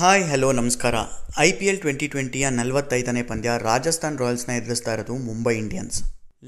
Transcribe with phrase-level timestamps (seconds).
[0.00, 0.96] Hi, hello, ನಮಸ್ಕಾರ.
[1.44, 5.96] I P L twenty ಟ್ವೆಂಟಿಯ ನಲವತ್ತೈದನೇ ಪಂದ್ಯ ರಾಜಸ್ಥಾನ್ ರಾಯಲ್ಸ್ನ ಎದುರಿಸ್ತಾ ಇರೋದು Mumbai Indians.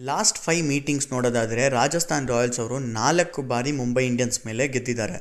[0.09, 5.17] Last five meetings ನೋಡೋದಾದರೆ ರಾಜಸ್ಥಾನ್ ರಾಯಲ್ಸ್ ಅವರು ನಾಲ್ಕು ಬಾರಿ ಮುಂಬೈ ಇಂಡಿಯನ್ಸ್ ಮೇಲೆ ಗೆದ್ದಿದ್ದಾರೆ.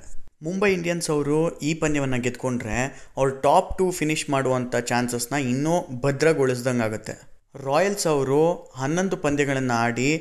[0.48, 1.38] ಮುಂಬೈ ಇಂಡಿಯನ್ಸ್ ಅವರು
[1.70, 2.78] ಈ ಪಂದ್ಯವನ್ನು ಗೆದ್ಕೊಂಡ್ರೆ
[3.20, 5.74] ಅವ್ರು ಟಾಪ್ ಟು ಫಿನಿಶ್ ಮಾಡುವಂಥ ಚಾನ್ಸಸ್ನ ಇನ್ನೂ
[6.04, 7.16] ಭದ್ರಗೊಳಿಸ್ದಂಗೆ ಆಗುತ್ತೆ.
[7.68, 8.42] ರಾಯಲ್ಸ್ ಅವರು
[8.82, 10.12] ಹನ್ನೊಂದು ಪಂದ್ಯಗಳನ್ನು ಆಡಿ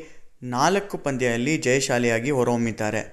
[0.56, 3.04] ನಾಲ್ಕು ಪಂದ್ಯದಲ್ಲಿ ಜಯಶಾಲಿಯಾಗಿ ಹೊರಹೊಮ್ಮಿದ್ದಾರೆ.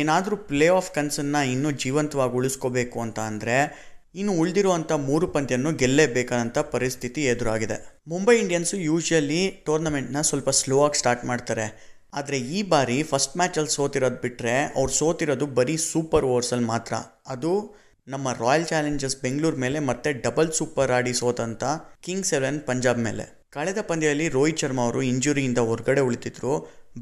[0.00, 3.56] ಏನಾದರೂ ಪ್ಲೇ ಆಫ್ ಕನ್ಸನ್ನು ಇನ್ನೂ ಜೀವಂತವಾಗಿ ಉಳಿಸ್ಕೋಬೇಕು ಅಂತ ಅಂದರೆ
[4.14, 7.76] ಇನ್ನು ಉಳಿದಿರುವಂಥ ಮೂರು ಪಂದ್ಯವನ್ನು ಗೆಲ್ಲೇಬೇಕಾದಂಥ ಪರಿಸ್ಥಿತಿ ಎದುರಾಗಿದೆ.
[8.08, 11.66] ಮುಂಬೈ ಇಂಡಿಯನ್ಸು ಯೂಶ್ವಲಿ ಟೂರ್ನಮೆಂಟ್ನ ಸ್ವಲ್ಪ ಸ್ಲೋ ಆಗಿ ಸ್ಟಾರ್ಟ್ ಮಾಡ್ತಾರೆ.
[12.14, 16.94] ಆದರೆ ಈ ಬಾರಿ ಫಸ್ಟ್ ಮ್ಯಾಚಲ್ಲಿ ಸೋತಿರೋದು ಬಿಟ್ಟರೆ ಅವ್ರು ಸೋತಿರೋದು ಬರೀ ಸೂಪರ್ ಓವರ್ಸಲ್ಲಿ ಮಾತ್ರ.
[17.26, 17.52] ಅದು
[18.08, 21.64] ನಮ್ಮ ರಾಯಲ್ ಚಾಲೆಂಜರ್ಸ್ ಬೆಂಗಳೂರು ಮೇಲೆ ಮತ್ತೆ ಡಬಲ್ ಸೂಪರ್ ಆಡಿ ಸೋತಂಥ
[22.02, 23.26] ಕಿಂಗ್ಸ್ ಎಲೆವೆನ್ ಪಂಜಾಬ್ ಮೇಲೆ.
[23.50, 26.52] ಕಳೆದ ಪಂದ್ಯದಲ್ಲಿ ರೋಹಿತ್ ಶರ್ಮಾ ಅವರು ಇಂಜುರಿಯಿಂದ ಹೊರಗಡೆ ಉಳಿತಿದ್ರು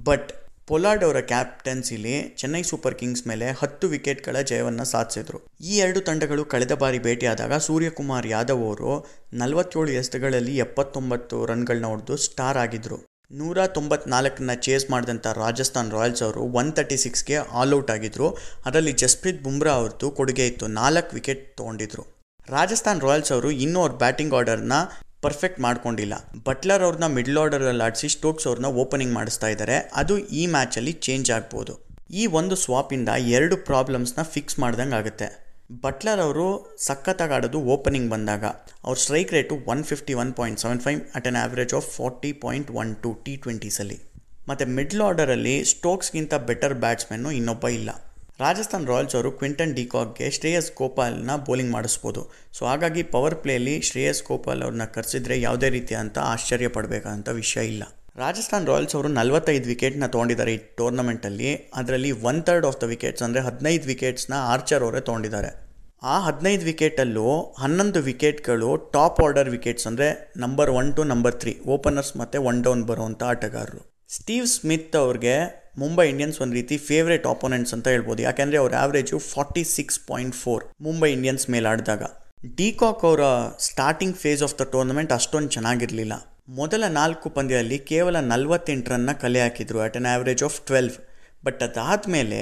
[0.05, 0.29] ಬಟ್
[0.69, 5.39] ಪೊಲಾರ್ಡ್ ಅವರ ಕ್ಯಾಪ್ಟನ್ಸಿಲಿ ಚೆನ್ನೈ ಸೂಪರ್ ಕಿಂಗ್ಸ್ ಮೇಲೆ ಹತ್ತು ವಿಕೆಟ್ಗಳ ಜಯವನ್ನು ಸಾಧಿಸಿದರು.
[5.61, 8.93] ಈ ಎರಡು ತಂಡಗಳು ಕಳೆದ ಬಾರಿ ಭೇಟಿಯಾದಾಗ ಸೂರ್ಯಕುಮಾರ್ ಯಾದವ್ ಅವರು
[9.33, 12.99] ನಲವತ್ತೇಳು ಎಸೆತಗಳಲ್ಲಿ ಎಪ್ಪತ್ತೊಂಬತ್ತು ರನ್ಗಳನ್ನ ಹೊಡೆದು ಸ್ಟಾರ್ ಆಗಿದ್ದರು
[13.39, 18.29] ನೂರ ತೊಂಬತ್ನಾಲ್ಕನ್ನ ಚೇಸ್ ಮಾಡಿದಂಥ ರಾಜಸ್ಥಾನ್ ರಾಯಲ್ಸ್ ಅವರು ಒನ್ ತರ್ಟಿ ಸಿಕ್ಸ್ಗೆ ಆಲ್ಔಟ್ ಆಗಿದ್ದರು
[18.67, 22.05] ಅದರಲ್ಲಿ ಜಸ್ಪ್ರೀತ್ ಬುಮ್ರಾ ಅವ್ರದ್ದು ಕೊಡುಗೆ ಇತ್ತು ನಾಲ್ಕು ವಿಕೆಟ್ ತೊಗೊಂಡಿದ್ರು.
[22.49, 24.77] ರಾಜಸ್ಥಾನ್ ರಾಯಲ್ಸ್ ಅವರು ಇನ್ನೂ ಅವ್ರ ಬ್ಯಾಟಿಂಗ್ ಆರ್ಡರ್ನ
[25.25, 26.15] ಪರ್ಫೆಕ್ಟ್ ಮಾಡ್ಕೊಂಡಿಲ್ಲ.
[26.47, 31.75] ಬಟ್ಲರ್ ಅವ್ರನ್ನ ಮಿಡ್ಲ್ ಆರ್ಡರಲ್ಲಿ ಆಡಿಸಿ ಸ್ಟೋಕ್ಸ್ ಅವ್ರನ್ನ ಓಪನಿಂಗ್ ಮಾಡಿಸ್ತಾ ಇದ್ದಾರೆ ಅದು ಈ ಮ್ಯಾಚಲ್ಲಿ ಚೇಂಜ್ ಆಗ್ಬೋದು.
[32.21, 35.29] ಈ ಒಂದು ಸ್ವಾಪಿಂದ ಎರಡು ಪ್ರಾಬ್ಲಮ್ಸ್ನ ಫಿಕ್ಸ್ ಮಾಡ್ದಂಗೆ ಆಗುತ್ತೆ.
[35.85, 36.47] ಬಟ್ಲರ್ ಅವರು
[36.87, 38.45] ಸಖತ್ತಾಗಿ ಆಡೋದು ಓಪನಿಂಗ್ ಬಂದಾಗ.
[38.87, 42.71] ಅವ್ರ strike rate one fifty one point seven five at an average of forty point
[42.83, 43.99] one two T ಟ್ವೆಂಟೀಸಲ್ಲಿ
[44.51, 47.91] ಮತ್ತು ಮಿಡ್ಲ್ ಆರ್ಡರಲ್ಲಿ ಸ್ಟೋಕ್ಸ್ಗಿಂತ ಬೆಟರ್ ಬ್ಯಾಟ್ಸ್ಮನ್ನು ಇನ್ನೊಬ್ಬ ಇಲ್ಲ.
[48.41, 52.31] ರಾಜಸ್ಥಾನ್ ರಾಯಲ್ಸ್ ಅವರು ಕ್ವಿಂಟನ್ ಡಿಕಾಕ್ಗೆ ಶ್ರೇಯಸ್ ಗೋಪಾಲ್ನ ಬೌಲಿಂಗ್ ಮಾಡಿಸ್ಬೋದು.
[52.53, 57.83] ಸೊ, ಹಾಗಾಗಿ ಪವರ್ ಪ್ಲೇಯಲ್ಲಿ ಶ್ರೇಯಸ್ ಗೋಪಾಲ್ ಅವ್ರನ್ನ ಕರೆಸಿದ್ರೆ ಯಾವುದೇ ರೀತಿಯಂಥ ಆಶ್ಚರ್ಯ ಪಡಬೇಕಂತ ವಿಷಯ ಇಲ್ಲ.
[58.17, 61.71] ರಾಜಸ್ಥಾನ್ ರಾಯಲ್ಸ್ ಅವರು ನಲವತ್ತೈದು ವಿಕೆಟ್ನ ತೊಗೊಂಡಿದ್ದಾರೆ ಈ ಟೂರ್ನಮೆಂಟಲ್ಲಿ.
[61.75, 65.51] ಅದರಲ್ಲಿ one third of the wickets ಅಂದರೆ ಹದಿನೈದು ವಿಕೆಟ್ಸ್ನ ಆರ್ಚರ್ ಅವರೇ ತೊಗೊಂಡಿದ್ದಾರೆ.
[66.03, 72.17] ಆ ಹದಿನೈದು ವಿಕೆಟಲ್ಲೂ ಹನ್ನೊಂದು ವಿಕೆಟ್ಗಳು ಟಾಪ್ ಆರ್ಡರ್ ವಿಕೆಟ್ಸ್ ಅಂದರೆ number one to number three openers
[72.17, 73.98] ಮತ್ತು ಒನ್ ಡೌನ್ ಬರುವಂಥ ಆಟಗಾರರು.
[74.17, 75.35] ಸ್ಟೀವ್ ಸ್ಮಿತ್ ಅವ್ರಿಗೆ
[75.81, 78.21] ಮುಂಬೈ ಇಂಡಿಯನ್ಸ್ ಒಂದು ರೀತಿ ಫೇವ್ರೇಟ್ ಆಪೋನೆಂಟ್ಸ್ ಅಂತ ಹೇಳ್ಬೋದು.
[78.27, 82.05] ಯಾಕೆಂದರೆ ಅವ್ರ average forty six point four Mumbai Indians ಮೇಲೆ ಆಡಿದಾಗ.
[82.61, 83.21] ಡಿಕಾಕ್ ಅವರ
[83.67, 86.15] starting phase of the tournament ಅಷ್ಟೊಂದು ಚೆನ್ನಾಗಿರಲಿಲ್ಲ.
[86.61, 90.97] ಮೊದಲ ನಾಲ್ಕು ಪಂದ್ಯದಲ್ಲಿ ಕೇವಲ ನಲವತ್ತೆಂಟು ರನ್ನ ಕಲೆ ಹಾಕಿದ್ರು at an average of twelve
[91.45, 92.41] but ಅದಾದಮೇಲೆ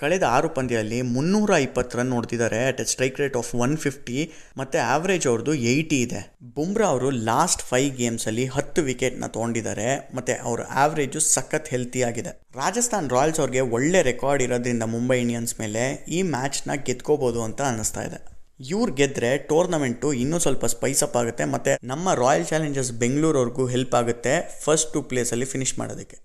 [0.00, 4.18] ಕಳೆದ ಆರು ಪಂದ್ಯದಲ್ಲಿ ಮುನ್ನೂರ ಇಪ್ಪತ್ತು ರನ್ ನೋಡ್ತಿದ್ದಾರೆ at a strike rate of one fifty
[4.60, 6.20] ಮತ್ತು ಆವ್ರೇಜ್ ಅವ್ರದ್ದು ಏಯ್ಟಿ ಇದೆ.
[6.56, 9.88] ಬುಮ್ರಾ ಅವರು ಲಾಸ್ಟ್ ಫೈವ್ ಗೇಮ್ಸಲ್ಲಿ ಹತ್ತು ವಿಕೆಟ್ನ ತೊಗೊಂಡಿದ್ದಾರೆ
[10.18, 12.32] ಮತ್ತು ಅವ್ರ ಆವ್ರೇಜು ಸಖತ್ ಹೆಲ್ತಿ ಆಗಿದೆ.
[12.60, 15.84] ರಾಜಸ್ಥಾನ್ ರಾಯಲ್ಸ್ ಅವ್ರಿಗೆ ಒಳ್ಳೆ ರೆಕಾರ್ಡ್ ಇರೋದ್ರಿಂದ ಮುಂಬೈ ಇಂಡಿಯನ್ಸ್ ಮೇಲೆ
[16.16, 18.20] ಈ ಮ್ಯಾಚ್ನ ಗೆದ್ಕೋಬೋದು ಅಂತ ಅನ್ನಿಸ್ತಾ ಇದೆ.
[18.72, 24.34] ಇವ್ರು ಗೆದ್ದರೆ ಟೂರ್ನಮೆಂಟು ಇನ್ನೂ ಸ್ವಲ್ಪ ಸ್ಪೈಸ್ ಅಪ್ ಆಗುತ್ತೆ ಮತ್ತು ನಮ್ಮ ರಾಯಲ್ ಚಾಲೆಂಜರ್ಸ್ ಬೆಂಗಳೂರವ್ರಿಗೂ ಹೆಲ್ಪ್ ಆಗುತ್ತೆ
[24.64, 26.16] ಫಸ್ಟ್ ಟು ಪ್ಲೇಸಲ್ಲಿ ಫಿನಿಶ್ ಮಾಡೋದಕ್ಕೆ.